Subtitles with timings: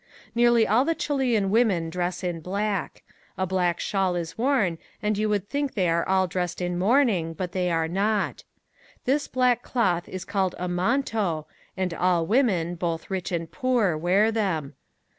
[0.33, 3.03] Nearly all the Chilean women dress in black.
[3.37, 7.35] A black shawl is worn and you would think they are all dressed in mourning,
[7.35, 8.43] but they are not.
[9.05, 11.45] This black cloth is called a manto
[11.77, 14.73] and all women, both rich and poor, wear them.